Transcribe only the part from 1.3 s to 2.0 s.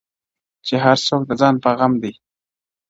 ځان په غم